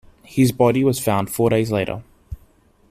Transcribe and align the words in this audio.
His 0.23 0.51
body 0.51 0.83
was 0.83 0.99
found 0.99 1.29
four 1.29 1.51
days 1.51 1.71
later. 1.71 2.01